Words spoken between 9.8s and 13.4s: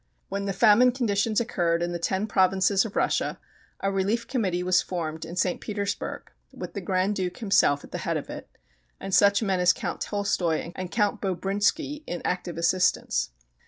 Tolstoi and Count Bobrinsky in active assistance.